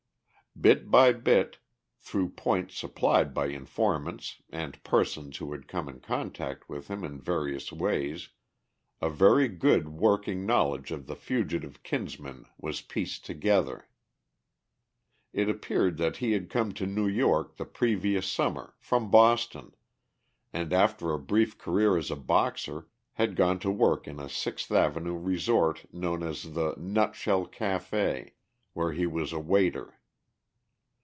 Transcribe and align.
Bit 0.59 0.91
by 0.91 1.13
bit, 1.13 1.59
through 1.97 2.31
points 2.31 2.77
supplied 2.77 3.33
by 3.33 3.47
informants 3.47 4.43
and 4.49 4.83
persons 4.83 5.37
who 5.37 5.53
had 5.53 5.67
come 5.69 5.87
in 5.87 6.01
contact 6.01 6.67
with 6.67 6.89
him 6.89 7.05
in 7.05 7.21
various 7.21 7.71
ways, 7.71 8.29
a 9.01 9.09
very 9.09 9.47
good 9.47 9.87
working 9.87 10.45
knowledge 10.45 10.91
of 10.91 11.07
the 11.07 11.15
fugitive 11.15 11.81
Kinsman 11.83 12.45
was 12.57 12.81
pieced 12.81 13.25
together. 13.25 13.87
It 15.31 15.47
appeared 15.49 15.95
that 15.97 16.17
he 16.17 16.33
had 16.33 16.49
come 16.49 16.73
to 16.73 16.85
New 16.85 17.07
York 17.07 17.55
the 17.55 17.65
previous 17.65 18.27
summer, 18.27 18.75
from 18.77 19.09
Boston, 19.09 19.73
and 20.51 20.73
after 20.73 21.11
a 21.11 21.17
brief 21.17 21.57
career 21.57 21.95
as 21.95 22.11
a 22.11 22.15
boxer, 22.17 22.89
had 23.13 23.37
gone 23.37 23.57
to 23.59 23.71
work 23.71 24.05
in 24.05 24.19
a 24.19 24.27
Sixth 24.27 24.69
avenue 24.69 25.17
resort 25.17 25.91
known 25.93 26.21
as 26.21 26.53
the 26.53 26.75
"Nutshell 26.77 27.47
Café," 27.47 28.33
where 28.73 28.91
he 28.91 29.07
was 29.07 29.31
a 29.31 29.39
waiter. 29.39 29.95